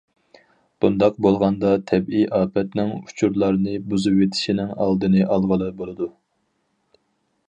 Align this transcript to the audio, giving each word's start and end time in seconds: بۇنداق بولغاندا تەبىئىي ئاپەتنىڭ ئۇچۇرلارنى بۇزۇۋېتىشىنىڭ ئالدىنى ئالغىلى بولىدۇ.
بۇنداق 0.83 1.17
بولغاندا 1.25 1.73
تەبىئىي 1.91 2.25
ئاپەتنىڭ 2.37 2.89
ئۇچۇرلارنى 2.99 3.75
بۇزۇۋېتىشىنىڭ 3.91 4.73
ئالدىنى 4.87 5.27
ئالغىلى 5.29 5.69
بولىدۇ. 5.83 6.09